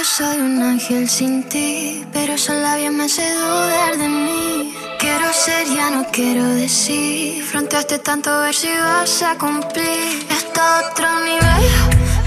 [0.00, 4.74] yo soy un ángel sin ti, pero son labios me hace dudar de mí.
[4.98, 7.44] Quiero ser, ya no quiero decir.
[7.44, 10.26] Fronteaste tanto ver si vas a cumplir.
[10.38, 11.64] Esto otro nivel.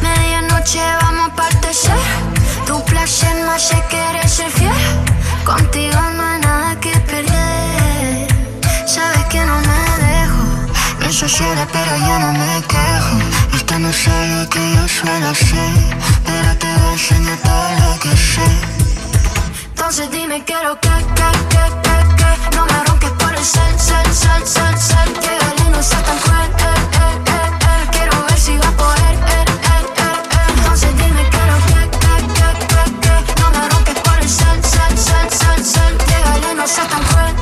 [0.04, 2.04] Medianoche vamos a partecer.
[2.68, 4.84] Tu placer no hace querer ser fiel.
[5.44, 8.28] Contigo no hay nada que perder.
[8.86, 10.44] Sabes que no me dejo.
[11.00, 13.18] No ciega, pero yo no me quejo.
[13.56, 13.90] Esto no
[14.38, 16.04] lo que yo suelo hacer.
[19.70, 22.56] Entonces dime, quiero que, que, que, que, que.
[22.56, 26.18] No me ronques por el sal, sal, sal, sal, sal Que el no sea tan
[26.20, 27.88] cruel, eh, eh, eh, eh.
[27.94, 30.54] Quiero ver si va a poder, eh, eh, eh, eh.
[30.56, 33.42] Entonces dime, quiero que, que, que, que, que.
[33.42, 37.04] No me ronques por el sal, sal, sal, sal, sal Que el no sea tan
[37.06, 37.34] cruel,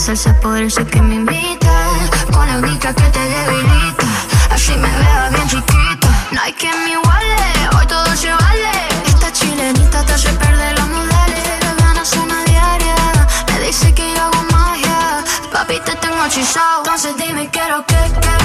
[0.00, 4.06] salsa, por eso que me invitas Con la única que te debilita.
[4.50, 6.08] Así me veo bien chiquita.
[6.32, 7.36] No hay quien me iguale
[7.76, 8.70] Hoy todo se vale.
[9.06, 11.44] Esta chilenita te hace perder los modales.
[11.78, 12.96] Ganas son a diaria
[13.48, 15.22] Me dice que yo hago magia.
[15.52, 16.82] Papi, te tengo hechizado.
[16.84, 18.39] Entonces dime, quiero que, que,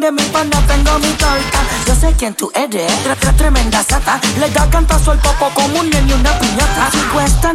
[0.00, 1.60] quieres, mi pana, tengo mi torta.
[1.86, 3.16] Yo sé quién tú eres, tre-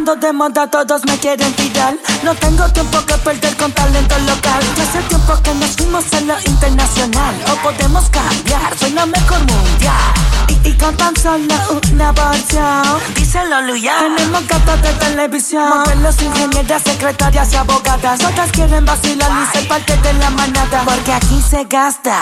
[0.06, 1.96] Estando de moda, todos me quieren tirar.
[2.22, 4.62] No tengo tiempo que perder con talento local.
[4.76, 7.34] Ya hace tiempo que nos fuimos a lo internacional.
[7.50, 10.14] O podemos cambiar, soy la mejor mundial.
[10.46, 11.56] Y, y con tan solo
[11.92, 12.84] una porción.
[13.16, 13.94] Díselo, Luya.
[13.98, 15.70] Tenemos gatas de televisión.
[15.70, 18.20] Modelos, ingenieras, secretarias y abogadas.
[18.20, 20.84] Todas quieren vacilar y ser parte de la manada.
[20.84, 22.20] Porque aquí se gasta.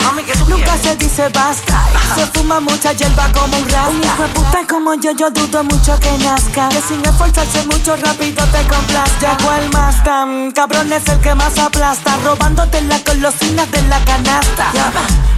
[0.49, 1.85] Nunca se dice basta.
[2.15, 3.89] Se fuma mucha hierba como un rasta.
[3.89, 6.69] Un hijo de puta como yo, yo dudo mucho que nazca.
[6.69, 9.37] Que sin esforzarse mucho rápido te complazca.
[9.43, 12.17] ¿Cuál más tan cabrón es el que más aplasta?
[12.25, 14.73] Robándote las golosinas de la canasta.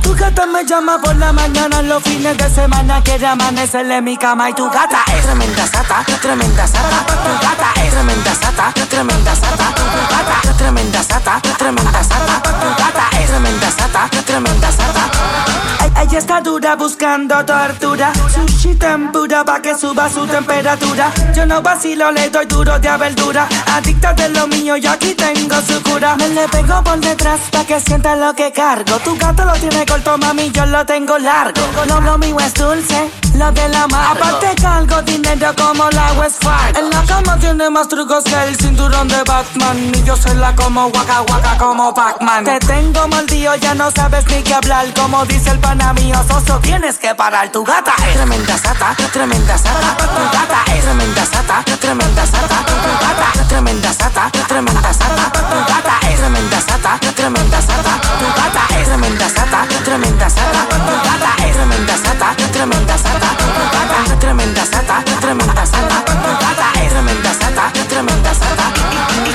[0.03, 4.17] Tu gata me llama por la mañana los fines de semana Quiere amanecerle en mi
[4.17, 9.35] cama y tu gata es tremenda sata, tremenda sata Tu gata es tremenda sata, tremenda
[9.35, 16.01] sata Tu gata es tremenda sata, tremenda sata Tu gata es tremenda sata, tremenda sata
[16.01, 18.13] Ella está dura buscando tortura.
[18.35, 21.13] Sushi tempura pa' que suba su temperatura.
[21.35, 23.47] Yo no vacilo, le doy duro de abertura.
[23.75, 26.17] Adicta de lo mío, yo aquí tengo su cura.
[26.17, 28.99] Me le pego por detrás pa' que sienta lo que cargo.
[29.05, 31.61] Tu gato lo tiene corto, mami, yo lo tengo largo.
[31.87, 36.43] Lo, lo mío es dulce, lo de la mar Aparte cargo dinero como la West
[36.75, 39.93] En la cama tiene más trucos que el cinturón de Batman.
[39.95, 42.45] Y yo soy la como waka waka como Pac-Man.
[42.45, 44.87] Te tengo mordido, ya no sabes ni qué hablar.
[44.95, 47.51] Como dice el pana mío, esto tienes que parar.
[47.51, 49.97] Tu gata es tremenda sata, tremenda sata.
[49.97, 52.59] Tu gata es tremenda sata, tremenda sata.
[52.65, 55.33] Tu gata es tremenda sata, tremenda sata.
[55.33, 58.01] Tu gata es tremenda sata, tremenda sata.
[58.21, 60.61] Tu gata es tremenda sata, tremenda sata.
[60.71, 63.31] Tu gata es tremenda sata, tremenda sata.
[63.37, 66.05] Tu gata es tremenda sata, tremenda sata.
[66.05, 68.73] Tu gata es tremenda sata, tremenda sata.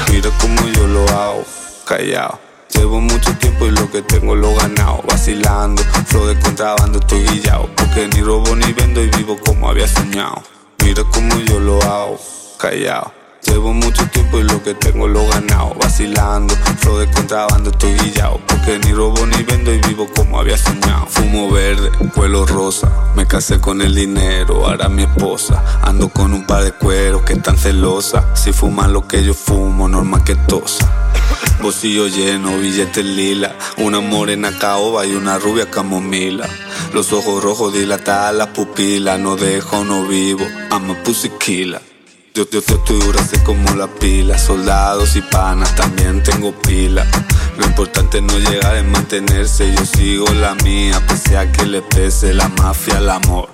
[0.09, 1.45] Mira como yo lo hago,
[1.86, 5.03] callado Llevo mucho tiempo y lo que tengo lo ganado.
[5.07, 7.69] Vacilando, flow de contrabando, estoy guillado.
[7.75, 10.41] Porque ni robo ni vendo y vivo como había soñado.
[10.83, 12.19] Mira como yo lo hago,
[12.57, 13.20] callado.
[13.51, 15.75] Llevo mucho tiempo y lo que tengo lo ganado.
[15.75, 18.39] Vacilando, flow de contrabando estoy guillado.
[18.48, 21.06] Porque ni robo ni vendo y vivo como había soñado.
[21.07, 22.89] Fumo verde, vuelo rosa.
[23.13, 25.62] Me casé con el dinero, ahora mi esposa.
[25.81, 28.33] Ando con un par de cueros que están celosa.
[28.38, 30.89] Si fuman lo que yo fumo, normal que tosa.
[31.62, 33.57] Bolsillo lleno, billetes lila.
[33.80, 36.48] Una morena caoba y una rubia camomila.
[36.94, 39.19] Los ojos rojos dilatadas, las pupilas.
[39.19, 40.45] No dejo, no vivo.
[40.71, 41.90] I'm a.
[42.33, 44.38] Yo, yo, yo estoy dura, sé como la pila.
[44.38, 47.06] Soldados y panas, también tengo pila.
[47.57, 49.74] Lo importante no llegar es mantenerse.
[49.74, 53.50] Yo sigo la mía, pese a que le pese la mafia, el amor.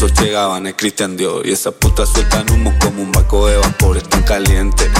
[0.00, 1.42] Dos llegaban, es Cristian Dios.
[1.44, 4.90] Y esa puta sueltan humo como un barco de vapor, tan caliente.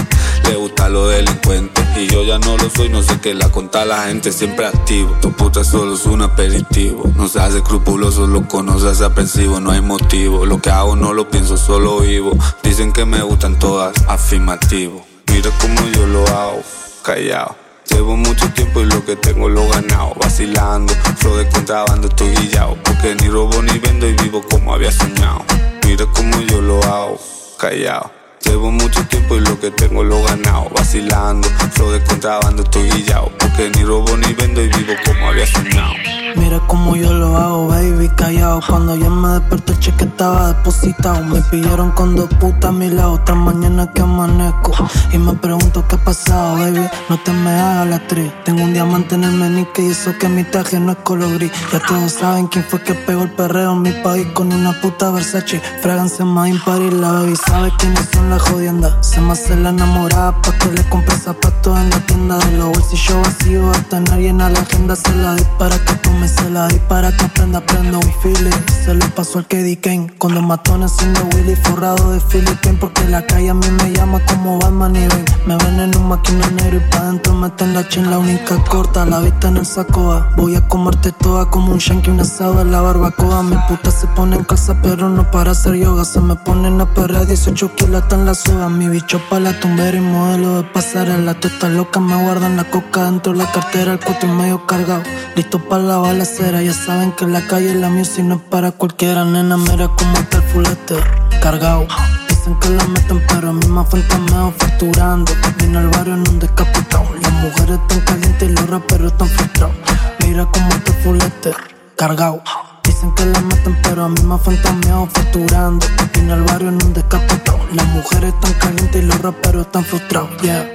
[0.49, 1.83] Le gusta lo delincuente.
[1.97, 5.17] Y yo ya no lo soy, no sé qué la conta la gente, siempre activo.
[5.23, 7.11] Tu puta solo es un aperitivo.
[7.17, 10.45] No se hace escrupuloso, loco, no se hace aprensivo, no hay motivo.
[10.45, 12.33] Lo que hago no lo pienso, solo vivo.
[12.63, 15.07] Dicen que me gustan todas, afirmativo.
[15.33, 16.63] Mira como yo lo hago,
[17.03, 17.57] callado.
[17.89, 20.15] Llevo mucho tiempo y lo que tengo lo ganado.
[20.21, 22.77] Vacilando, flow de contrabando, estoy guillado.
[22.85, 25.45] Porque ni robo ni vendo y vivo como había soñado.
[25.87, 27.19] Mira como yo lo hago,
[27.59, 28.16] callado.
[28.45, 30.71] Llevo mucho tiempo y lo que tengo lo ganado.
[30.71, 33.33] Vacilando, flow de contrabando, estoy guillado.
[33.39, 35.95] Porque ni robo ni vendo y vivo como había soñado.
[36.37, 38.61] Mira como yo lo hago, baby, callado.
[38.67, 41.25] Cuando ya me desperté, el cheque estaba depositado.
[41.25, 43.13] Me pillaron con dos putas a mi lado.
[43.13, 44.73] Otra mañana que amanezco.
[45.13, 46.87] Y me pregunto qué ha pasado, baby.
[47.09, 48.31] No te me hagas la actriz.
[48.45, 51.51] Tengo un diamante en el menique y eso que mi traje no es color gris.
[51.73, 55.11] Ya todos saben quién fue que pegó el perreo en mi país con una puta
[55.11, 55.61] Versace.
[55.83, 59.07] Fráganse más Paris, la baby sabe quiénes son las jodiendas.
[59.07, 62.69] Se me hace la enamorada pa' que le compre zapatos en la tienda de los
[62.69, 63.77] bolsillos vacíos.
[63.77, 67.17] Hasta nadie en la agenda se la dispara que tú me se la di para
[67.17, 68.51] que aprenda, prendo un feeling.
[68.85, 70.13] Se lo pasó al Keddy Kane.
[70.19, 72.79] Cuando mató haciendo Willy forrado de Philippines.
[72.81, 75.25] Porque la calle a mí me llama como Batman y Ben.
[75.47, 78.11] Me ven en un máquina negro y pa' dentro meten la chin.
[78.11, 80.31] La única corta, la vista en el sacoa.
[80.37, 83.43] Voy a comerte toda como un shanky, un asado en la barbacoa.
[83.43, 86.05] Mi puta se pone en casa, pero no para hacer yoga.
[86.05, 88.69] Se me ponen a perrear 18 kilos en la soga.
[88.69, 91.35] Mi bicho pa' la tumbera y modelo de pasarela.
[91.35, 93.93] Tú estás loca, me guardan la coca dentro de la cartera.
[93.93, 95.03] El cuento medio cargado,
[95.35, 96.25] listo para la bala
[96.63, 99.57] ya saben que la calle la music no es para cualquiera, nena.
[99.57, 100.97] Mira cómo está el fulete,
[101.43, 101.87] cargado.
[102.29, 105.33] Dicen que la meten, pero a mí me fantameo facturando.
[105.59, 107.07] Vino al barrio en un decapitado.
[107.21, 109.77] Las mujeres están calientes y los raperos están frustrados.
[110.21, 111.55] Mira cómo está el fulete,
[111.97, 112.43] cargado.
[112.85, 115.87] Dicen que la meten, pero a mí me fantameo facturando.
[116.15, 117.59] Vino al barrio en un decapitado.
[117.73, 120.31] Las mujeres están calientes y los raperos están frustrados.
[120.41, 120.73] Yeah.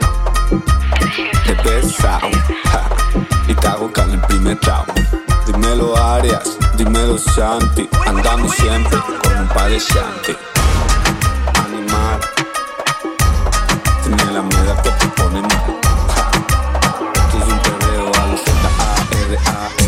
[1.46, 2.28] Te pesado,
[3.48, 4.94] y te hago el primer trago.
[5.46, 7.90] Dímelo Arias, dímelo Shanti.
[8.06, 10.36] Andamos siempre con un par de Shanti.
[11.66, 12.20] Animal.
[14.04, 15.80] Tiene la mierda que te pone mal.
[17.16, 19.81] Esto es un perreo a los Z-A-R-A-M-A-I.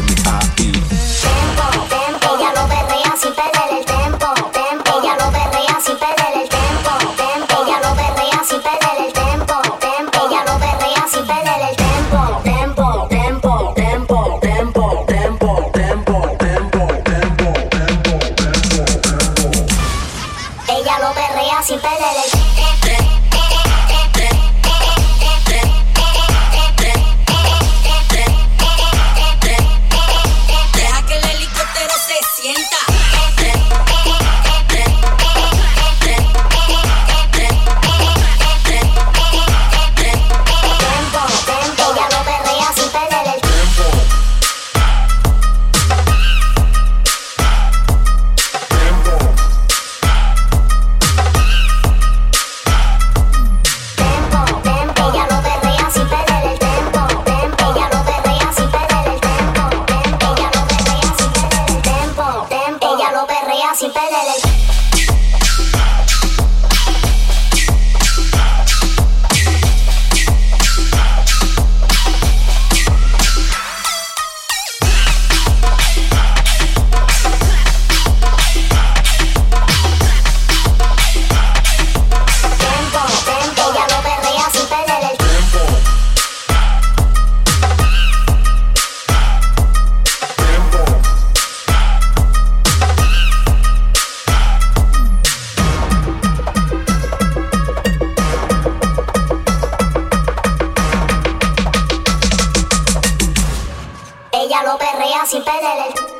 [104.53, 106.12] Ella lo berrea sin perder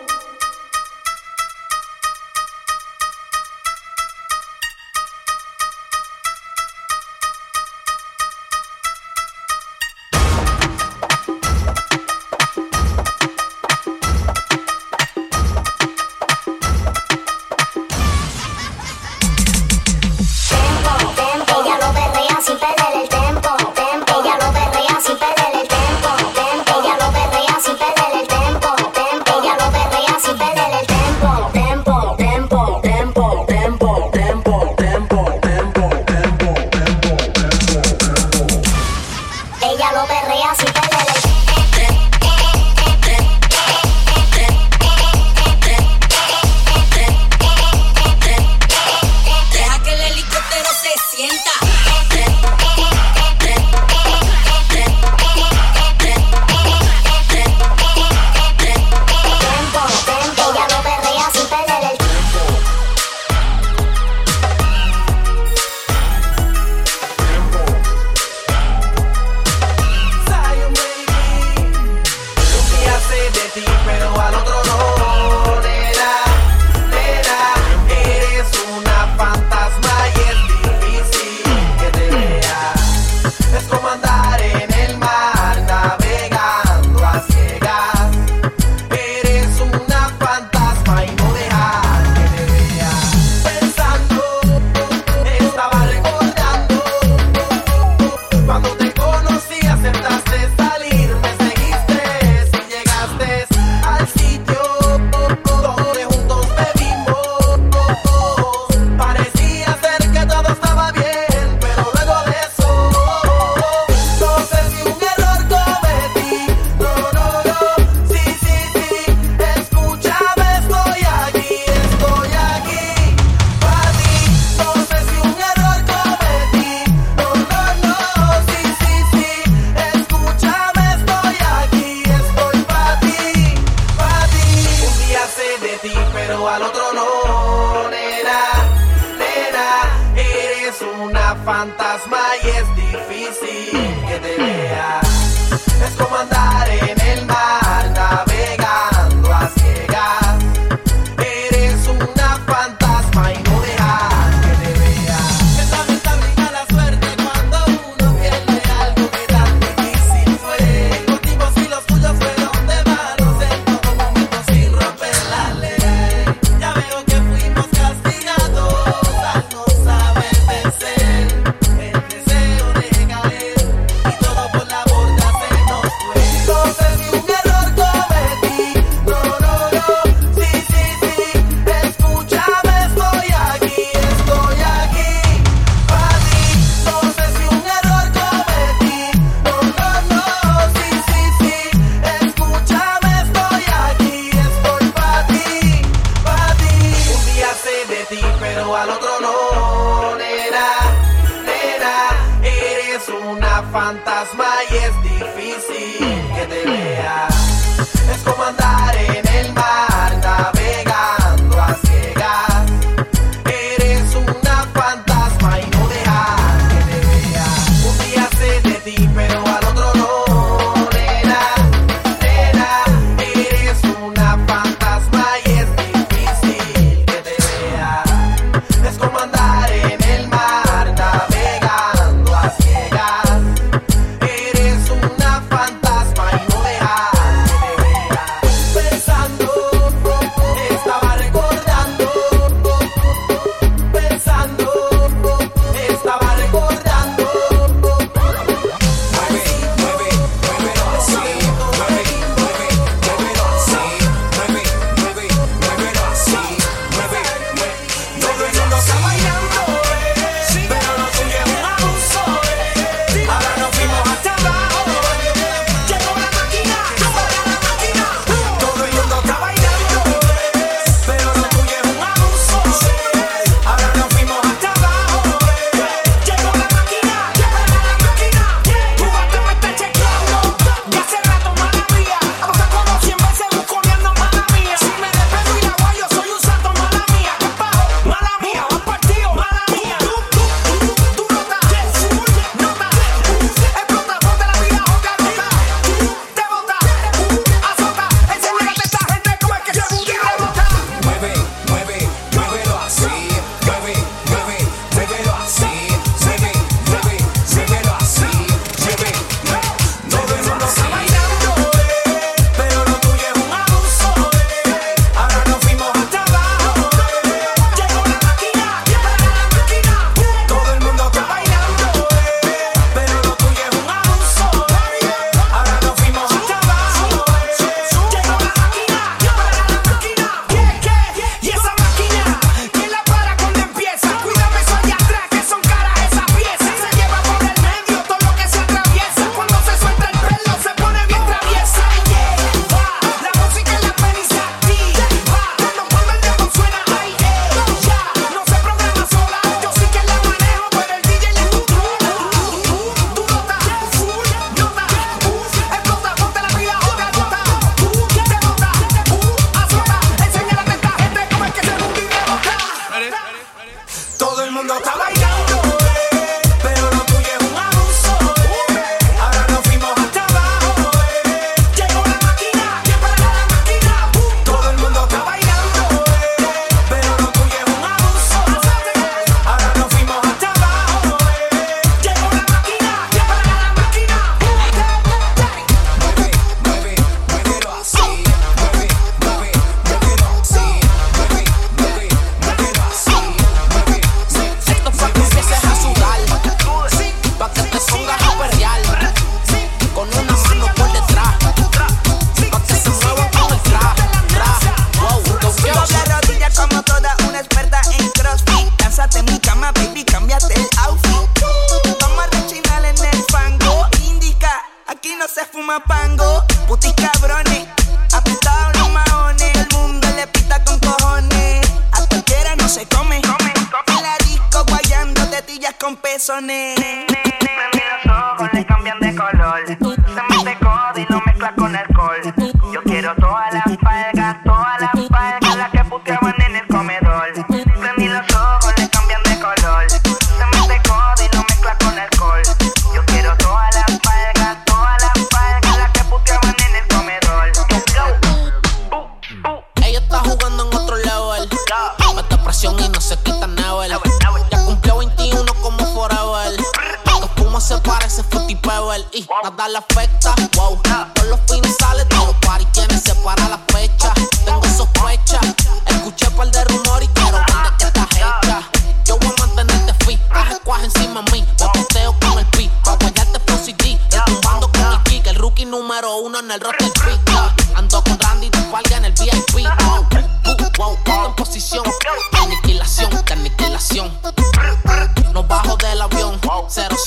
[204.74, 205.03] Yes,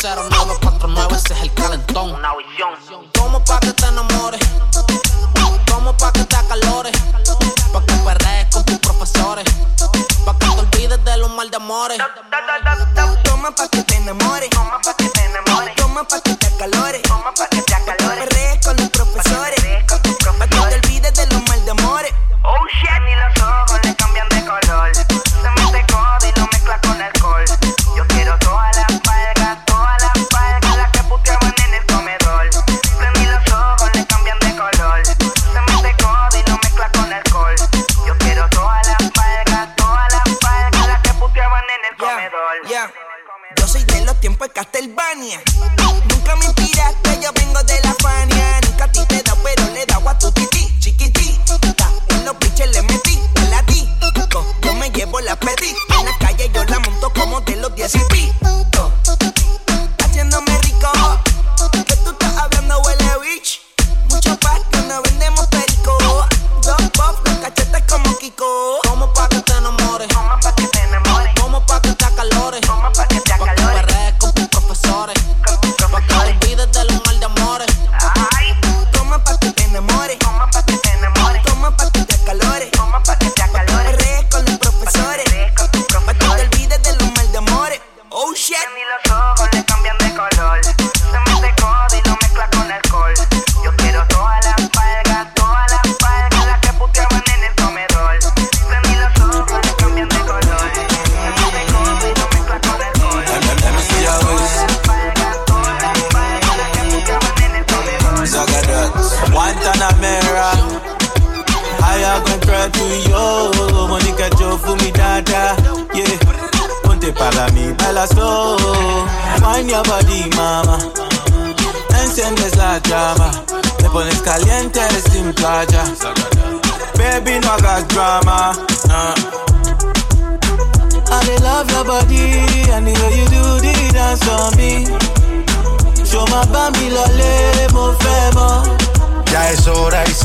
[0.07, 0.36] I don't know.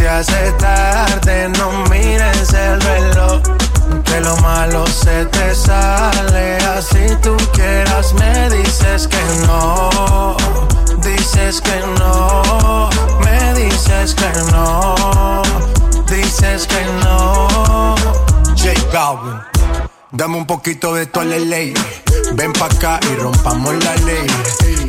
[0.02, 3.42] se hace tarde, no mires el reloj.
[4.04, 10.36] Que lo malo se te sale, así tú quieras, me dices que no.
[11.04, 12.90] Dices que no,
[13.24, 15.44] me dices que no.
[16.08, 17.96] Dices que no.
[18.58, 19.40] J Balvin,
[20.12, 21.74] dame un poquito de tu ley.
[22.34, 24.28] Ven pa' acá y rompamos la ley.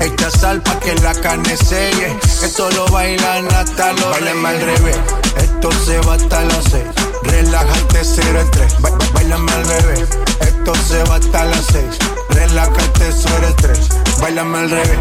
[0.01, 2.17] Esta sal pa' que la carne selle.
[2.43, 4.99] Esto lo bailan hasta los Bailan al revés.
[5.37, 6.85] Esto se va hasta las seis.
[7.23, 8.81] Relájate 0 en 3.
[8.81, 10.09] Ba bailame al revés.
[10.41, 11.99] Esto se va hasta las seis.
[12.31, 13.89] Relájate 0 en 3.
[14.21, 14.99] Bailame al revés.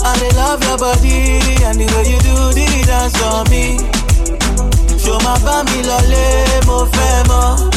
[0.00, 3.76] I love your body and the way you do the dance on me.
[5.04, 7.68] Yo más pa' mi lo le movemos.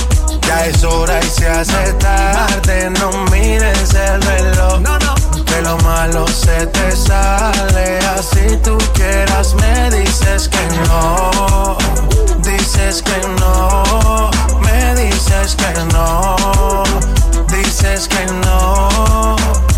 [0.47, 4.79] Ya es hora y se hace tarde, no mires el reloj.
[4.81, 5.20] No, no
[5.51, 7.99] que lo malo se te sale.
[8.17, 11.77] Así tú quieras, me dices que no.
[12.43, 14.29] Dices que no.
[14.61, 16.83] Me dices que no.
[17.47, 19.70] Dices que no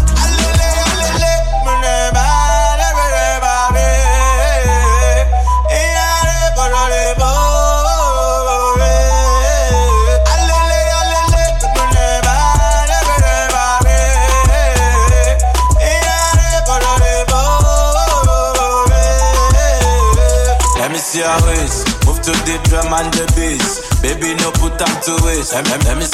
[22.06, 23.82] Move to the drum and the bass.
[24.02, 25.54] Baby, no put time to waste.
[25.54, 25.66] Let,
[25.98, 26.06] me.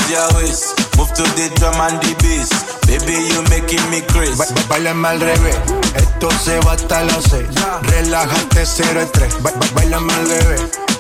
[0.96, 2.50] Move to the drum the bass.
[2.88, 4.40] Baby, you making me crazy.
[4.40, 5.52] Ba ba bailame.
[5.96, 7.48] Esto se va hasta las 6.
[7.84, 9.44] Relájate 0 estrés.
[9.44, 10.16] Ba ba bailame.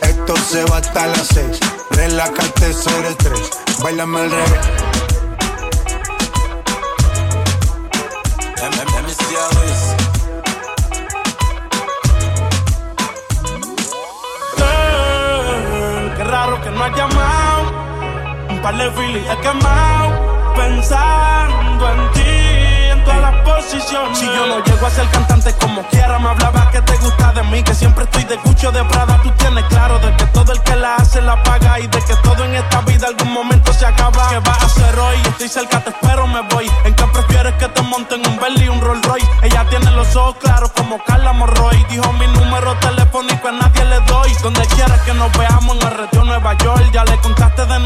[0.01, 1.59] Esto se va hasta las 6.
[1.91, 3.49] Relájate 0 estrés.
[3.81, 4.88] Bailame al revés.
[16.95, 17.71] llamado.
[18.49, 20.29] Un par de filis he quemado.
[20.55, 22.21] Pensando en ti,
[22.91, 24.17] en todas las posiciones.
[24.17, 27.43] Si yo no llego a ser cantante como quiera, me hablaba que te gusta de
[27.43, 27.63] mí.
[27.63, 29.19] Que siempre estoy de cucho de Prada.
[29.23, 31.79] Tú tienes claro de que todo el que la hace la paga.
[31.79, 34.29] Y de que todo en esta vida algún momento se acaba.
[34.29, 35.17] ¿Qué vas a hacer hoy?
[35.27, 36.69] Estoy cerca, te espero, me voy.
[36.83, 39.27] ¿En qué prefieres que te monten un Bentley y un Rolls Royce?
[39.43, 41.85] Ella tiene los ojos claros como Carla Morroy.
[41.89, 44.33] Dijo mi número telefónico, a nadie le doy.
[44.43, 46.18] Donde quieras que nos veamos en el retiro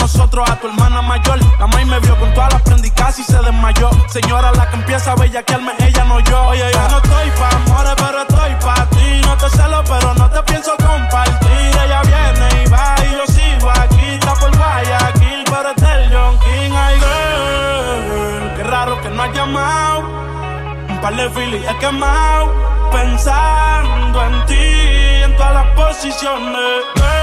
[0.03, 1.39] nosotros a tu hermana mayor.
[1.59, 3.89] La maíz me vio con todas las prendicas y se desmayó.
[4.09, 6.43] Señora, la que empieza a bellaquearme, ella no yo.
[6.47, 9.21] Oye, yo no estoy pa' amores, pero estoy pa' ti.
[9.25, 11.71] No te celo, pero no te pienso compartir.
[11.85, 14.05] Ella viene y va y yo sigo aquí.
[14.19, 16.73] Está por Guayaquil, pero es del John King.
[16.85, 19.99] Ay, girl, qué raro que no has llamado.
[20.89, 22.51] Un par de filis he quemado.
[22.91, 24.65] Pensando en ti,
[25.23, 26.83] en todas las posiciones.
[26.95, 27.22] Girl,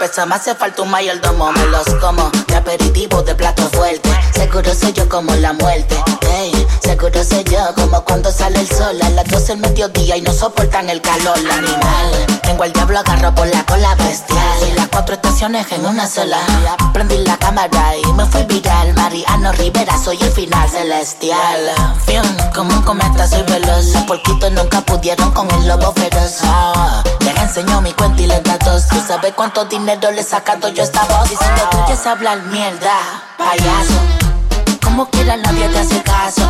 [0.00, 1.52] pesa, me hace falta un mayordomo.
[1.52, 4.08] Me los como de aperitivo, de plato fuerte.
[4.32, 5.94] Seguro soy yo como la muerte.
[6.32, 10.22] Ey, seguro soy yo como cuando sale el sol a las 12 del mediodía y
[10.22, 11.36] no soportan el calor.
[11.36, 14.68] Animal, tengo al diablo agarro por la cola bestial.
[14.70, 16.38] Y las cuatro estaciones en una sola.
[16.94, 18.94] Prendí la cámara y me fui viral.
[18.94, 21.70] Mariano Rivera, soy el final celestial.
[22.54, 23.86] Como un cometa soy veloz.
[23.92, 26.38] Los porquitos nunca pudieron con el lobo feroz.
[26.44, 28.86] Ah, les enseño mi cuenta y les datos.
[28.88, 31.28] Tú sabes cuánto dinero le he sacado yo esta voz.
[31.28, 32.94] Diciendo tú quieres hablar mierda,
[33.38, 33.94] payaso.
[34.82, 36.42] Como quiera nadie te hace caso.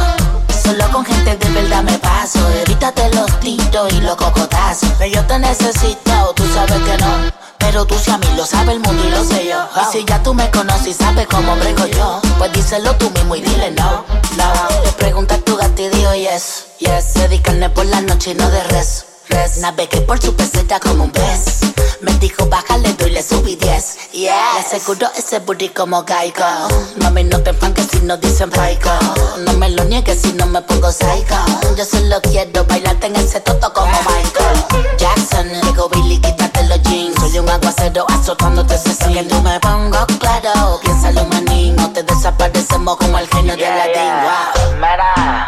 [0.71, 2.39] Solo con gente de verdad me paso.
[2.65, 4.89] Evítate los tiros y los cocotazos.
[4.99, 7.33] Pero yo te necesito, tú sabes que no.
[7.59, 9.69] Pero tú si a mí lo sabe el mundo y lo sé yo.
[9.75, 13.35] Y si ya tú me conoces y sabes cómo brego yo, pues díselo tú mismo
[13.35, 14.05] y dile no.
[14.37, 14.53] No,
[14.85, 16.67] le pregunta a tu gato y dijo yes.
[16.79, 19.10] Yes, se di carne por la noche y no de res.
[19.31, 21.61] Res, navegué por su peseta como un pez.
[22.01, 24.13] Me dijo bájale tú y le subí 10.
[24.13, 26.45] Yeah, le aseguro ese booty como Geico.
[26.97, 28.91] Mami, no te enfanques si no dicen paico.
[29.47, 31.37] No me lo niegues si no me pongo psycho.
[31.77, 35.49] Yo solo quiero bailarte en ese toto como Michael Jackson.
[35.63, 37.15] Digo, Billy, quítate los jeans.
[37.21, 40.81] Soy un aguacero azotándote ese sin Que no me pongo claro.
[40.83, 41.77] Piénsalo, manín.
[41.77, 44.13] No te desaparecemos como el genio de Aladdin.
[44.23, 44.75] Wow.
[44.77, 45.47] Mira,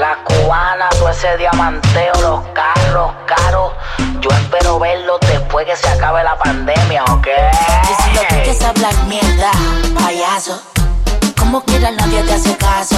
[0.00, 3.72] la cubana, todo ese diamanteo, los carros caros.
[4.20, 7.26] Yo espero verlo después que se acabe la pandemia, ¿ok?
[7.26, 9.50] Y si lo que quieres hablar mierda,
[9.94, 10.58] payaso.
[11.38, 12.96] Como quiera nadie te hace caso.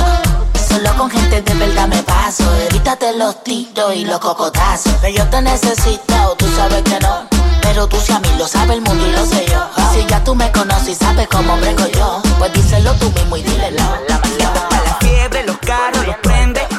[0.68, 2.44] Solo con gente de verdad me paso.
[2.70, 4.94] Evítate los tiros y los cocotazos.
[5.00, 7.26] Pero yo te necesito, tú sabes que no.
[7.62, 9.60] Pero tú si a mí lo sabe el mundo y lo sé yo.
[9.76, 13.36] Y si ya tú me conoces y sabes cómo brego yo, pues díselo tú mismo
[13.36, 13.88] y dile no.
[14.70, 16.71] Pa' la fiebre, los carros los prende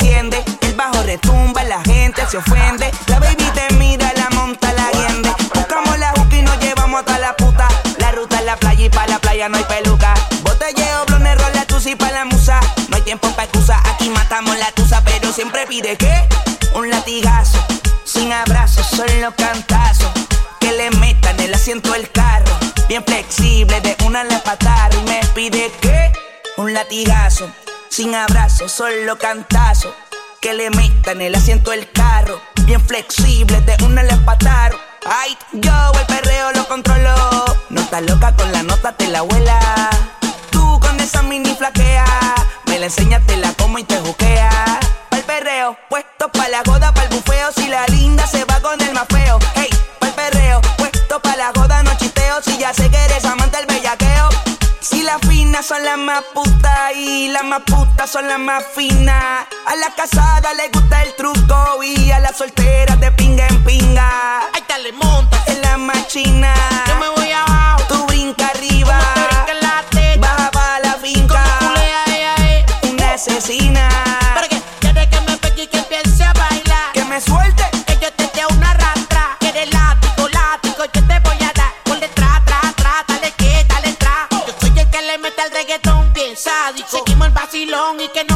[0.00, 5.30] el bajo retumba, la gente se ofende, la baby te mira, la monta, la hiende.
[5.54, 7.68] Buscamos la juca y nos llevamos hasta la puta.
[7.98, 10.14] La ruta es la playa y pa' la playa no hay peluca.
[10.42, 12.58] Botelleo, blones, rola, tu y pa' la musa.
[12.88, 16.28] No hay tiempo pa' excusa, aquí matamos la tusa, pero siempre pide que
[16.74, 17.58] un latigazo,
[18.04, 20.10] sin abrazo, solo cantazos.
[20.58, 22.56] Que le metan el asiento del carro,
[22.88, 26.12] bien flexible, de una la patada y me pide que
[26.56, 27.50] un latigazo
[27.92, 29.94] sin abrazo, solo cantazo.
[30.40, 34.78] Que le metan el asiento del carro, bien flexible, te une el espataro.
[35.06, 37.44] Ay, yo el perreo lo controlo.
[37.68, 39.90] No estás loca con la nota, te la abuela.
[40.50, 42.06] Tú con esa mini flaquea,
[42.66, 44.80] me la enseñas, te la como y te juquea.
[45.10, 47.52] Pa'l perreo, puesto pa' la goda, pa'l bufeo.
[47.52, 49.38] Si la linda se va con el más feo.
[49.54, 49.68] Hey,
[50.00, 52.42] pa'l perreo, puesto pa' la goda, no chisteo.
[52.42, 53.21] Si ya sé que eres
[55.62, 59.46] son las más putas y las más putas son las más finas.
[59.66, 64.40] A las casadas les gusta el truco y a las solteras de pinga en pinga.
[64.52, 65.46] Ahí te le montas.
[65.46, 66.52] Es la más china.
[66.88, 67.84] Yo me voy abajo.
[67.88, 68.98] Tú brinca arriba.
[69.46, 69.84] Te la.
[70.18, 71.44] Baja para la finca.
[71.60, 73.04] Tú eh, eh, eh.
[73.14, 73.91] asesina.
[87.90, 88.31] y que no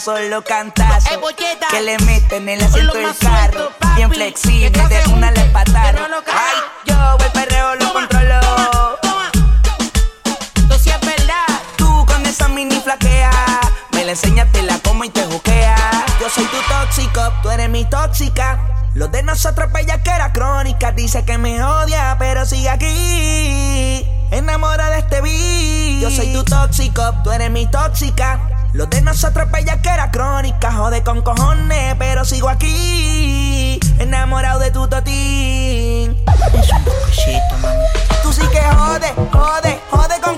[0.00, 1.20] solo cantazo.
[1.70, 3.70] Que le meten el asiento del carro.
[3.96, 6.10] Bien flexible, de una le pataron.
[6.26, 8.98] Ay, yo voy perreo lo controlo.
[10.56, 11.60] Entonces es verdad.
[11.76, 13.30] Tú con esa mini flaquea.
[13.92, 15.76] Me la enseñas, te la como y te juquea.
[16.18, 18.58] Yo soy tu tóxico, tú eres mi tóxica.
[18.94, 20.92] Los de nosotros pues, era crónica.
[20.92, 24.06] Dice que me odia, pero sigue aquí.
[24.30, 26.00] Enamora de este beat.
[26.00, 28.59] Yo soy tu tóxico, tú eres mi tóxica.
[28.72, 34.70] Lo de nosotros bella que era crónica, jode con cojones, pero sigo aquí, enamorado de
[34.70, 36.16] tu totín.
[36.54, 37.84] Es un poquito, mami.
[38.22, 40.36] Tú sí que jode, jode, jode con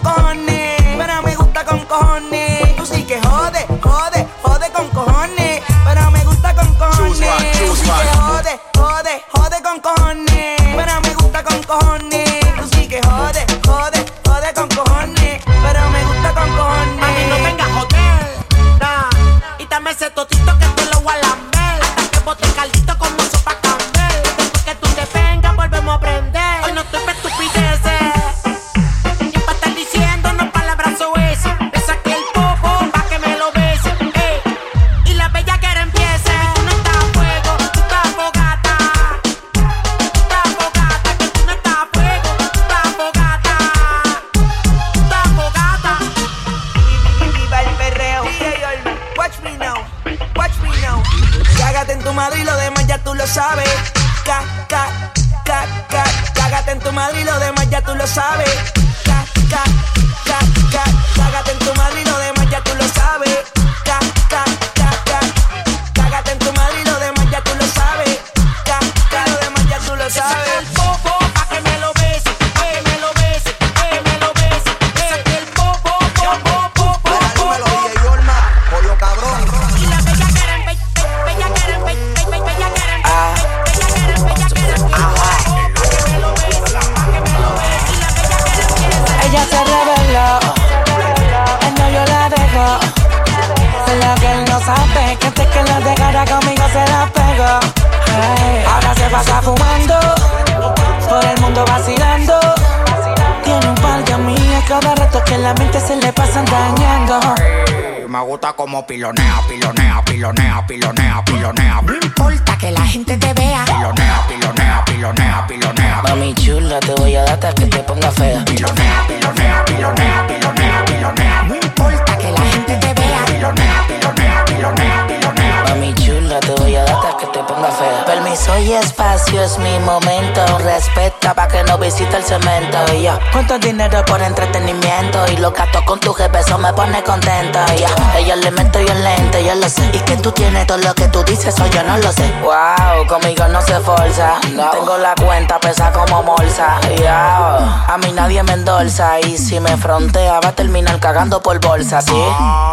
[135.29, 137.59] Y lo gasto con tu jefe, eso me pone contento.
[137.75, 137.87] Y yo,
[138.17, 139.91] ella le meto yo lente, yo lo sé.
[139.93, 142.31] Y que tú tienes todo lo que tú dices, o yo no lo sé.
[142.43, 144.35] Wow, conmigo no se forza.
[144.43, 146.81] Tengo la cuenta pesa como bolsa.
[146.99, 149.21] Yo, a mí nadie me endorsa.
[149.21, 152.13] Y si me frontea, va a terminar cagando por bolsa, ¿sí?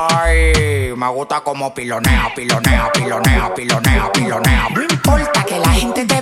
[0.09, 4.67] Ay, me gusta como pilonea, pilonea, pilonea, pilonea, pilonea.
[4.69, 6.18] No importa que la gente te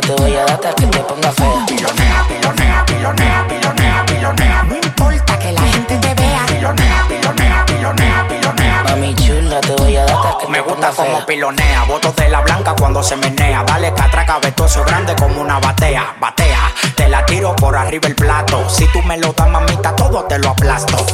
[0.00, 1.66] Te voy a dar hasta que te ponga fea.
[1.66, 4.62] Pilonea, pilonea, pilonea, pilonea, pilonea.
[4.62, 6.46] No importa que la gente te vea.
[6.46, 8.84] Pilonea, pilonea, pilonea, pilonea.
[8.84, 11.04] Mami chula, te voy a dar hasta que Me te gusta fea.
[11.04, 13.64] como pilonea, votos de la blanca cuando se menea.
[13.64, 16.72] Dale catraca, vestoso grande como una batea, batea.
[16.96, 18.66] Te la tiro por arriba el plato.
[18.70, 21.04] Si tú me lo das, mamita, todo te lo aplasto.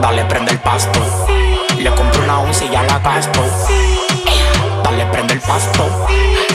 [0.00, 1.00] Dale, prende el pasto.
[1.76, 3.42] Le compro una once y ya la gasto.
[4.90, 5.84] Dale, prende el pasto.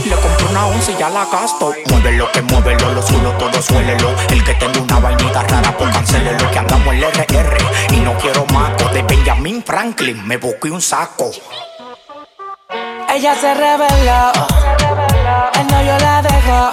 [0.06, 1.72] Le compro una once y ya la gasto.
[1.92, 4.10] Muévelo, que muévelo, lo suelo, todo suélelo.
[4.28, 6.50] El que tenga una vainita rara, pues cancélelo.
[6.50, 7.58] Que andamos el RR
[7.92, 8.90] y no quiero maco.
[8.90, 11.30] De Benjamin Franklin me busqué un saco.
[13.14, 14.32] Ella se reveló,
[15.54, 16.72] él no yo la dejo.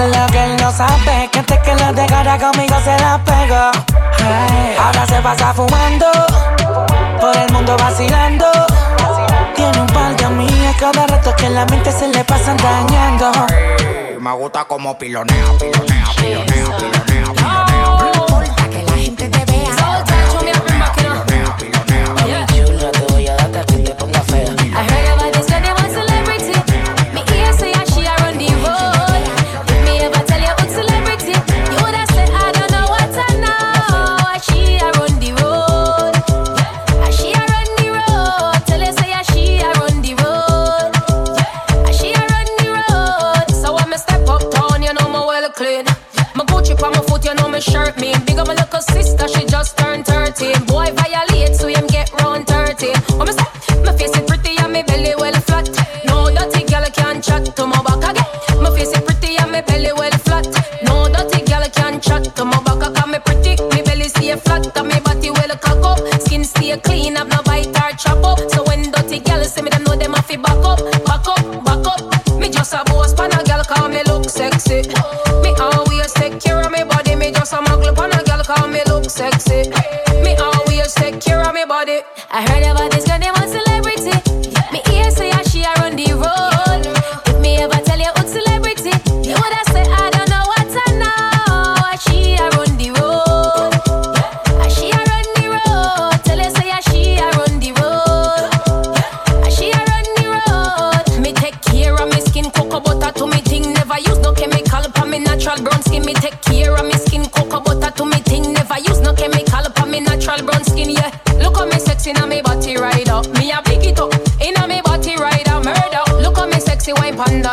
[0.00, 3.70] Lo que él no sabe, que antes que lo dejara conmigo se la pegó.
[4.84, 6.10] Ahora se pasa fumando,
[7.18, 8.46] por el mundo vacilando.
[9.54, 13.30] Tiene un par de amigas cada rato que la mente se le pasan dañando.
[13.48, 17.11] Ay, me gusta como pilonea, pilonea, pilonea, pilonea.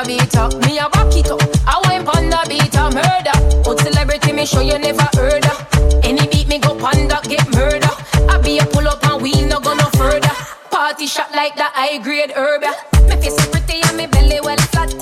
[0.04, 0.54] Panda beat up.
[0.66, 3.68] Me a back it up, I wine panda beat up, murder.
[3.68, 6.04] Old celebrity me show you never heard of.
[6.04, 7.90] Any beat me go panda get murder.
[8.30, 10.32] I be a pull up and we no go no further.
[10.70, 12.62] Party shot like the high grade herb.
[13.08, 14.99] Me face pretty and me belly well flat.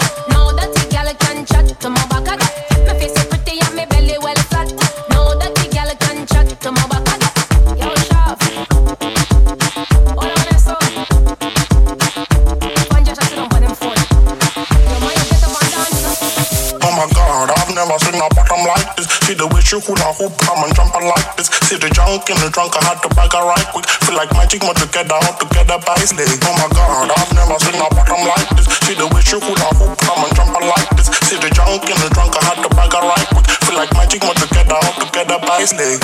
[19.67, 21.51] She hula hoop, come and jump like this.
[21.67, 23.83] See the junk in the trunk, I had to bag her right quick.
[24.07, 26.23] Feel like magic, but together, all together by slay.
[26.23, 28.63] Oh my god, I've never seen a bottom like this.
[28.87, 31.11] See the way she hula hoop, come and jump like this.
[31.27, 33.47] See the junk in the trunk, I had to bag her right quick.
[33.67, 35.99] Feel like magic, but together, all together by slay.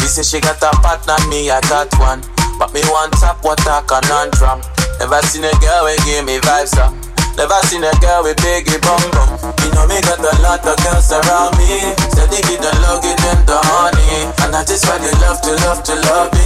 [0.00, 2.24] She say she got a partner, me I got one.
[2.56, 4.64] But me want top water conundrum.
[4.96, 7.07] Never seen a girl with give me vibes up.
[7.38, 9.30] Never seen a girl with biggie bum bum.
[9.62, 11.94] You know me got a lot of girls around me.
[12.10, 14.26] Steady give the love, give them the honey.
[14.42, 16.42] And that is why they love to love to love me.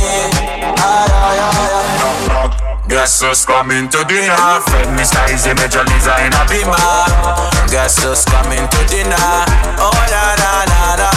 [0.77, 2.72] Ay, ay, ay, ay.
[2.89, 4.61] Guess who's coming to dinner?
[4.69, 5.23] Fred Mr.
[5.33, 6.77] Easy Major Lisa in a beamer.
[7.71, 9.17] Guess who's coming to dinner?
[9.81, 11.09] Oh na na na na.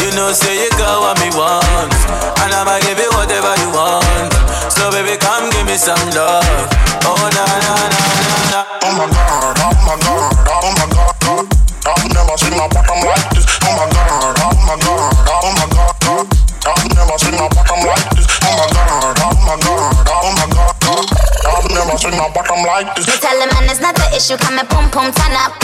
[0.00, 1.92] You know say you got what me want,
[2.40, 4.32] and I'ma give you whatever you want.
[4.72, 6.46] So baby, come give me some love.
[7.04, 8.00] Oh na na na
[8.54, 8.60] na.
[8.86, 10.32] Oh my god, oh my god,
[10.62, 11.15] oh my god,
[22.82, 23.06] like this.
[23.08, 25.56] Me tell him it's not the issue, come and boom boom turn up.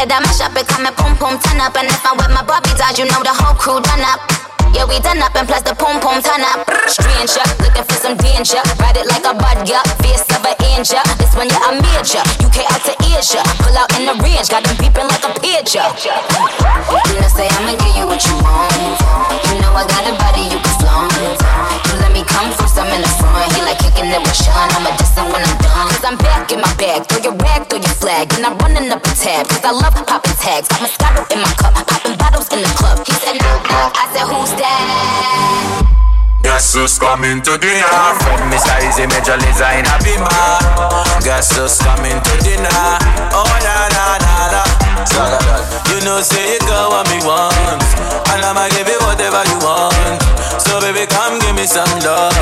[0.00, 1.76] And I mash up, it come and boom boom turn up.
[1.76, 4.33] And if I'm with my Bobby dolls, you know the whole crew done up.
[4.74, 6.66] Yeah, we done up and plus the boom boom turn up.
[6.90, 8.58] Stranger, looking for some danger.
[8.82, 9.86] Ride it like a bud, yeah.
[10.02, 10.98] Face of an angel.
[11.14, 12.18] This one, yeah, I'm major.
[12.42, 13.38] UK out to Asia.
[13.62, 15.86] Pull out in the range, got them beeping like a pigeon.
[16.02, 18.98] You know, say I'ma give you what you want.
[19.46, 21.14] You know I got a body you can flaunt.
[21.14, 23.54] You let me come first, I'm in the front.
[23.54, 24.74] He like kicking it with Sean.
[24.74, 25.86] I'ma diss him when I'm done.
[25.86, 27.06] Cause I'm back in my bag.
[27.06, 28.26] Throw your rag, throw your flag.
[28.34, 29.46] And I'm running up a tab.
[29.46, 30.66] Cause I love popping tags.
[30.66, 31.78] Got Moscato in my cup.
[31.86, 32.98] Popping bottles in the club.
[33.06, 33.80] He said, no, no.
[33.94, 34.63] I said, who's that?
[36.42, 38.04] Guess who's coming to dinner?
[38.22, 38.76] From Mr.
[38.86, 40.28] Easy Major Liza in a beamer.
[41.24, 42.84] Guess who's coming to dinner?
[43.34, 44.62] Oh na na na na.
[45.90, 47.82] You know say you got what me want,
[48.34, 50.20] and I'ma give you whatever you want.
[50.60, 52.34] So baby come give me some love.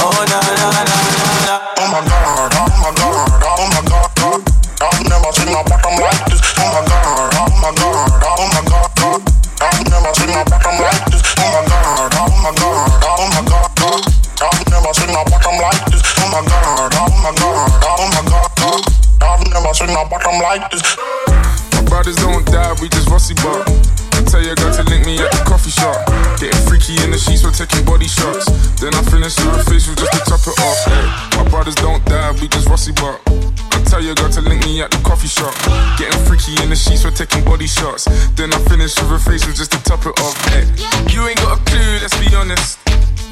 [0.00, 0.96] Oh na na na na
[1.46, 1.54] na.
[1.80, 4.42] Oh my god, oh my god, oh my god, oh, god.
[4.80, 6.40] I've never seen a bottom like this.
[6.56, 9.20] Oh my god, oh my god, oh my god, god.
[9.60, 11.09] I've never seen a bottom like this.
[11.40, 14.02] My god, oh my god, oh my god.
[14.44, 16.04] I've never seen a bottom like this.
[16.20, 18.82] Oh my god, oh my god, oh my god.
[19.24, 20.84] I've never seen a bottom like this.
[21.72, 23.64] My brothers don't die, we just rusty bar.
[24.12, 25.96] I tell your girl to link me at the coffee shop.
[26.36, 28.44] Getting freaky in the sheets, we're taking body shots.
[28.76, 30.78] Then I finish with a facial just to top it off.
[30.84, 33.16] Hey, my brothers don't die, we just rusty bar.
[33.90, 35.50] Tell your girl to link me at the coffee shop.
[35.98, 38.06] Getting freaky in the sheets, we're taking body shots.
[38.38, 40.38] Then I finish with a facial just to top it off.
[40.54, 40.62] Hey,
[41.10, 42.78] you ain't got a clue, let's be honest.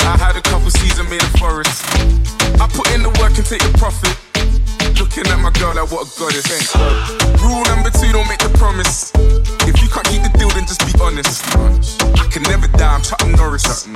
[0.02, 1.86] I had a couple seasons made a forest.
[2.58, 4.10] I put in the work and take the profit.
[4.98, 6.50] Looking at my girl like what a goddess.
[7.38, 9.14] Rule number two, don't make the promise.
[9.62, 11.38] If you can't keep the deal, then just be honest.
[12.18, 13.86] I can never die, I'm Chuck Norris.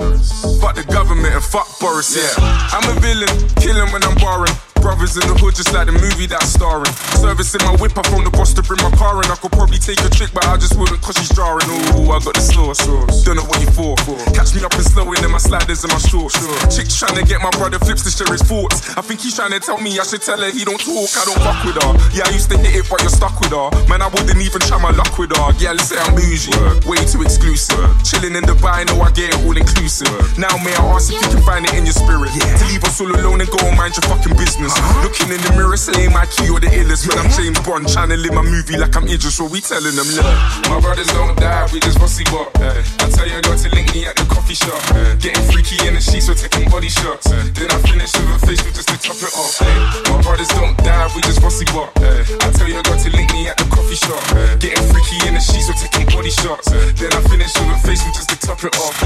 [0.63, 2.31] Fuck the government and fuck Boris, yeah.
[2.71, 4.55] I'm a villain, killing when I'm barring.
[4.83, 6.91] Brothers in the hood, just like the movie that's starring.
[7.23, 9.31] Servicing my whip, I phone the boss to bring my car in.
[9.31, 11.71] I could probably take a trick, but I just wouldn't cause she's jarring.
[11.95, 12.83] Ooh, I got the sauce.
[13.23, 13.95] Don't know what you for.
[14.35, 16.35] Catch me up and slow in my sliders and my shorts.
[16.75, 18.99] Chicks trying to get my brother flips to share his thoughts.
[18.99, 21.23] I think he's trying to tell me I should tell her he don't talk, I
[21.31, 21.93] don't fuck with her.
[22.11, 23.71] Yeah, I used to hit it, but you're stuck with her.
[23.87, 25.55] Man, I wouldn't even try my luck with her.
[25.63, 26.51] Yeah, let's say I'm bougie,
[26.91, 27.79] way too exclusive.
[28.03, 30.11] Chilling in Dubai, know I get it all inclusive.
[30.35, 32.35] Now, may I ask if you can find it in your spirit?
[32.35, 34.72] To leave us all alone and go and mind your fucking business.
[35.03, 37.09] Looking in the mirror, saying my key or the illest.
[37.09, 39.95] When I'm James Bond, trying to live my movie like I'm Idris, so we telling
[39.95, 40.27] them, look,
[40.71, 42.51] my brothers don't die, we just fussy what.
[42.59, 44.81] I tell your girl to link me at the coffee shop.
[45.19, 47.29] Getting freaky in the sheets, we're taking body shots.
[47.29, 49.61] Then I finish with a facial just to top it off.
[50.09, 51.91] My brothers don't die, we just fussy what.
[51.99, 54.23] I tell your girl to link me at the coffee shop.
[54.63, 56.71] Getting freaky in the sheets, we're taking body shots.
[56.71, 58.97] Then I finish with a facial just to top it off.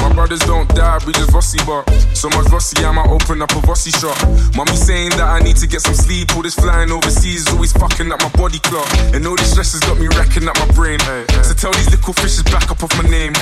[0.00, 1.84] My brothers don't die, we just fussy what.
[2.16, 4.16] So much fussy, I might open up a fussy shop.
[4.56, 6.34] Mommy saying that I need to get some sleep.
[6.36, 8.88] All this flying overseas is always fucking up my body clock.
[9.14, 10.98] And all this stress has got me wrecking up my brain.
[11.42, 13.32] So tell these little fishes back up off my name.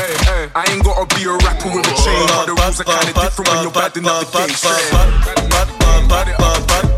[0.54, 2.26] I ain't gotta be a rapper with a chain.
[2.26, 4.50] But the rules are kinda different when you're bad enough game.
[6.10, 6.89] Cheguei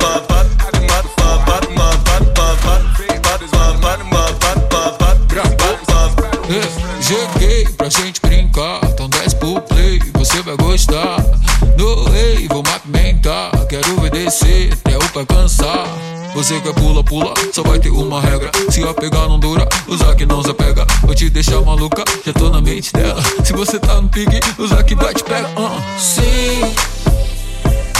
[16.42, 18.50] Você quer pula, pula, só vai ter uma regra.
[18.68, 20.84] Se a pegar não dura, usar que não se pega.
[21.02, 23.22] Vou te deixar maluca, já tô na mente dela.
[23.44, 25.46] Se você tá no pique, usar que vai te pega.
[25.50, 25.80] Uh.
[25.96, 26.74] Sim,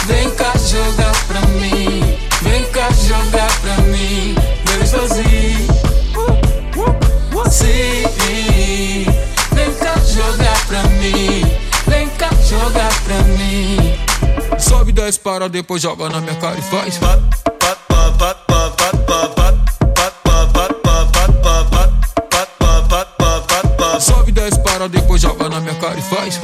[0.07, 2.17] vem cá jogar pra mim.
[2.41, 4.35] Vem cá jogar pra mim.
[4.87, 5.67] Sozinho.
[7.49, 9.05] Sim,
[9.55, 11.45] vem cá jogar pra mim.
[11.87, 13.95] Vem cá jogar pra mim.
[14.59, 16.99] Sobe 10 para, depois joga na minha cara e faz.
[23.99, 26.39] Sobe 10 para, depois joga na minha cara e faz.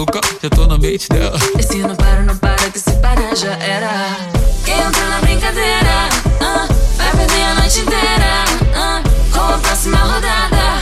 [0.00, 1.38] Maluca, já tô na mente dela.
[1.58, 4.16] E se não para, não para, que se parar já era.
[4.64, 6.08] Quem entra na brincadeira,
[6.40, 8.44] ah, vai perder a noite inteira.
[8.74, 10.80] ah, com a próxima rodada.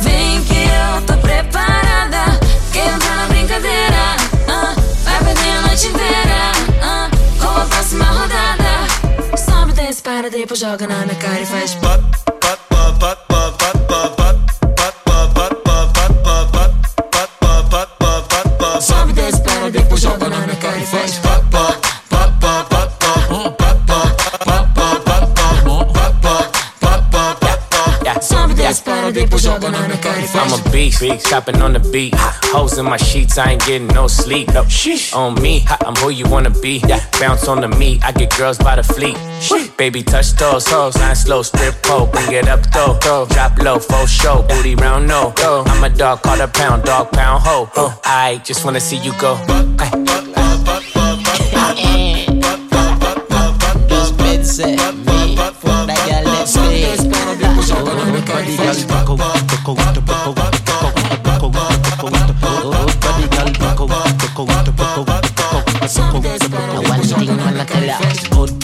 [0.00, 2.40] Vem que eu tô preparada.
[2.72, 4.16] Quem entra na brincadeira,
[4.48, 6.52] ah, vai perder a noite inteira.
[6.82, 9.36] ah, com a próxima rodada.
[9.36, 11.74] Sobe, desce, para, depois joga na minha cara e faz.
[11.74, 12.15] faz
[30.76, 32.14] beast, chopping on the beat.
[32.52, 34.48] Hoes in my sheets, I ain't getting no sleep.
[34.52, 34.62] No,
[35.14, 36.82] on me, I'm who you wanna be.
[37.18, 39.16] Bounce on the meat, I get girls by the fleet.
[39.78, 43.26] Baby, touch those hoes, line slow, strip pole, bring it up though.
[43.34, 45.32] Drop low, full show, booty round no.
[45.66, 47.68] I'm a dog, call a pound, dog pound ho.
[48.04, 49.32] I just wanna see you go.
[49.46, 50.25] Dos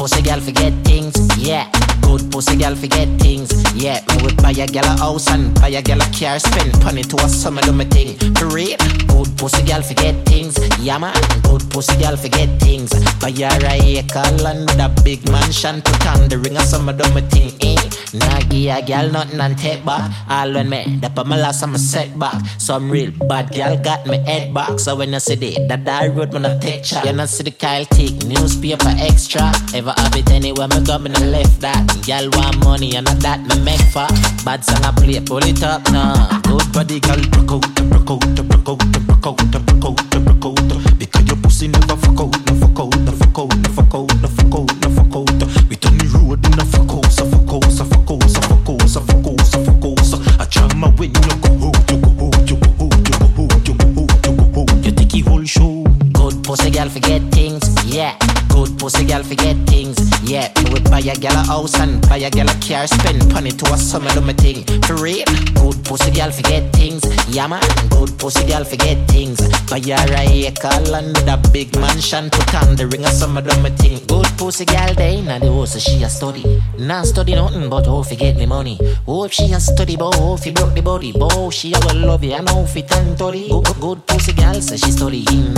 [0.02, 1.70] pussy girl forget things, yeah.
[2.02, 4.04] Good pussy girl forget things, yeah.
[4.08, 7.02] Me would buy a girl a house and buy a girl a car, spend money
[7.02, 8.18] to a summer do me thing.
[8.34, 8.76] For real,
[9.08, 11.14] good pussy girl forget things, yeah man.
[11.42, 12.90] Good pussy girl forget things.
[13.20, 16.92] Buy her a acre land with a big mansion, put on the ring a summer
[16.92, 17.76] do me thing, eh.
[18.14, 20.12] Nah give a girl nothing and take back.
[20.28, 22.44] All when me, that on my last I'm a setback.
[22.58, 24.78] Some real bad girl got me head back.
[24.80, 27.44] So when you see the that I road when I take chat, you not see
[27.44, 29.50] the Kyle tick newspaper extra.
[29.72, 31.80] Ever have it anywhere me go me no left that.
[32.04, 34.06] Girl want money and not that me make for.
[34.44, 36.28] Bad song I play, pull it up now.
[36.44, 40.98] Good body girl, broke out, broke out, broke out, broke out, broke out, broke out.
[41.00, 44.12] Because your pussy never fuck out, no fuck out, no fuck out, no fuck out,
[44.20, 45.40] no fuck out, no fuck out.
[45.72, 48.40] We turn the road in a fuck out, so fuck out, so fuck out, so
[48.44, 50.04] fuck out, so fuck out, so fuck out.
[50.36, 53.48] I try my win, you go out, you go out, you go out, you go
[53.48, 54.84] out, you go out, you go out.
[54.84, 55.84] You think you whole show.
[56.12, 58.21] Good pussy girl forget things, yeah.
[58.62, 60.46] Good pussy girl forget things, yeah.
[60.62, 63.50] Me would buy a girl a house and buy a girl a car, spend money
[63.50, 64.62] to a summer do me thing.
[64.82, 65.26] For real,
[65.58, 67.60] good pussy girl forget things, yeah man.
[67.90, 69.40] Good pussy girl forget things.
[69.68, 73.42] Buy her a acre land with a big mansion, put on the ring a summer
[73.42, 73.98] do me thing.
[74.06, 76.62] Good pussy girl day inna the house, she a study.
[76.78, 78.78] Not study nothing but how fi get me money.
[79.08, 81.10] Oh, if she a study, but how fi broke the body.
[81.10, 83.48] Bow, she a will love you, and how fi ten thirty.
[83.48, 85.52] Good, good, pussy girl, say she study in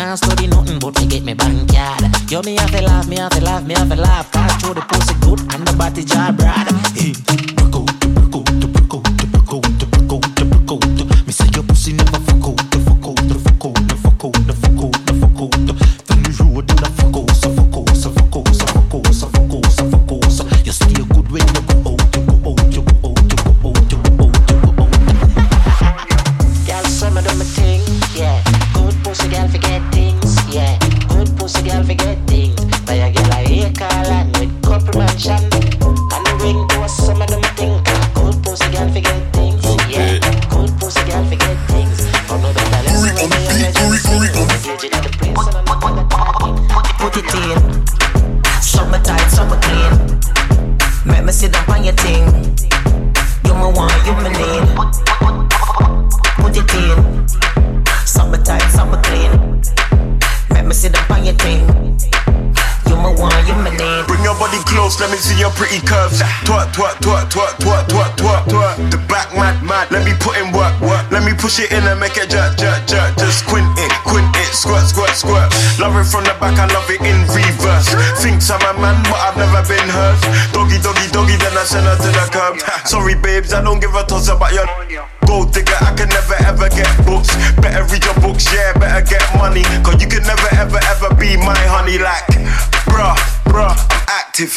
[0.00, 0.08] that.
[0.08, 2.30] Not study nothing but fi get me bank yard.
[2.30, 4.30] Yo, me have to laugh, me have to laugh, me have to laugh.
[4.32, 7.49] Cause through the pussy good and the body job brad.
[71.60, 73.12] Me in and make it jerk, jerk, jerk.
[73.20, 75.52] Just quint it, quint it, squirt, squirt, squirt.
[75.76, 77.92] Love it from the back, I love it in reverse.
[78.24, 80.16] Thinks I'm a man, but I've never been hurt.
[80.56, 82.64] Doggy, doggy, doggy, then I send her to the curb.
[82.88, 84.64] Sorry, babes, I don't give a toss about your
[85.28, 85.76] gold digger.
[85.84, 87.28] I can never ever get books.
[87.60, 89.60] Better read your books, yeah, better get money.
[89.84, 92.00] Cause you can never ever ever be my honey.
[92.00, 92.24] Like,
[92.88, 94.56] bruh, bruh, I'm active.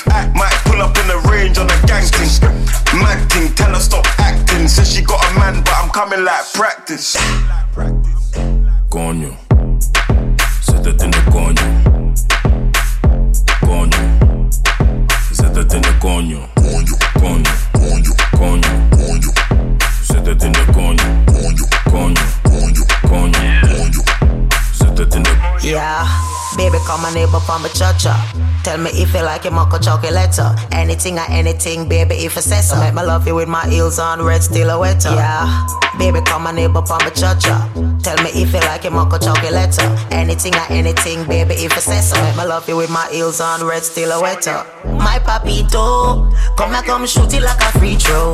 [28.73, 30.39] Tell me if you like your mocha chocolate.
[30.71, 32.75] Anything or anything, baby, if you say so.
[32.79, 35.13] Make me love you with my heels on, red stiletto.
[35.13, 35.67] Yeah,
[35.99, 37.69] baby, call my neighbor from cha-cha.
[38.01, 39.77] Tell me if you like your mocha chocolate.
[40.11, 42.19] Anything or anything, baby, if you say so.
[42.23, 44.65] Make me love you with my heels on, red stiletto.
[44.97, 48.33] My papito, come here, come shoot it like a free throw.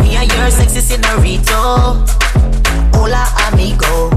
[0.00, 2.04] Me and your sexy senorito.
[2.92, 4.10] Hola, amigo.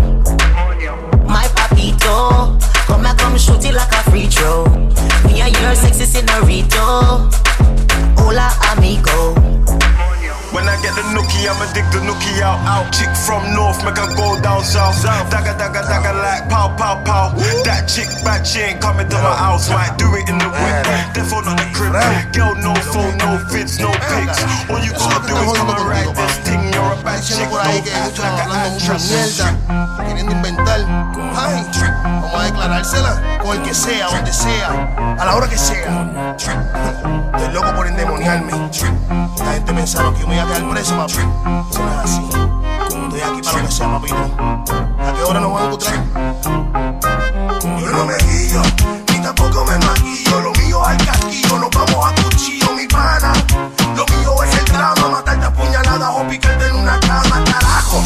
[1.25, 4.65] My papito, come here, come shoot it like a free throw.
[5.25, 7.29] Me and your sexy senorito.
[8.17, 9.82] Hola, amigo.
[10.53, 12.61] When I get the nookie, I'ma dig the nookie out.
[12.69, 14.93] Out chick from north, make her go down south.
[14.93, 15.31] south.
[15.33, 17.33] Dagger, dagger, like pow, pow, pow.
[17.33, 17.41] Woo.
[17.65, 19.67] That chick bad, she ain't coming to my house.
[19.73, 20.85] Might do it in the whip,
[21.17, 21.97] therefore not the crib.
[22.37, 24.45] Girl, no phone, no vids, no pics.
[24.69, 26.61] All you gotta do is come and ride this thing.
[26.69, 29.09] You're a bad chick, no act like an actress.
[30.05, 30.85] Queriendo inventar,
[31.33, 34.69] ay, vamos a declarársela con el que sea, donde sea,
[35.17, 36.35] a la hora que sea.
[36.37, 38.53] Estoy loco por endemoniarme.
[39.39, 41.13] La gente pensaba que yo me iba a quedar por eso, papi.
[41.43, 42.21] No es así.
[43.03, 44.15] Estoy aquí para lo que sea, papito.
[44.15, 46.03] ¿A qué hora nos vamos a encontrar?
[47.61, 48.61] Yo no me guillo,
[49.11, 50.39] ni tampoco me maquillo.
[50.41, 53.33] Lo mío es el casquillo, nos vamos a cuchillo, mi pana.
[53.95, 58.03] Lo mío es el drama, matarte a puñaladas o picarte en una cama, carajo.